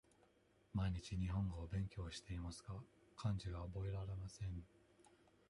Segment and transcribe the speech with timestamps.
[0.73, 2.73] 毎日日本語を勉強していますが、
[3.15, 4.63] 漢字が覚えられません。